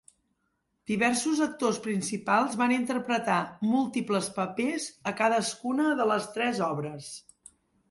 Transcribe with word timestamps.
Diversos 0.91 1.41
actors 1.45 1.77
principals 1.87 2.55
van 2.61 2.73
interpretar 2.79 3.37
múltiples 3.75 4.31
papers 4.41 4.89
a 5.13 5.15
cadascuna 5.23 5.89
de 6.03 6.11
les 6.15 6.29
tres 6.39 6.67
obres. 6.73 7.15